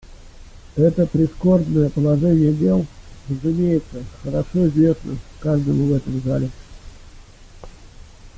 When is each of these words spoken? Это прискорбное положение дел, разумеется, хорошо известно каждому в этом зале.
Это 0.77 1.05
прискорбное 1.05 1.91
положение 1.91 2.51
дел, 2.51 2.87
разумеется, 3.29 4.03
хорошо 4.23 4.65
известно 4.67 5.15
каждому 5.39 5.85
в 5.85 5.93
этом 5.93 6.19
зале. 6.23 6.49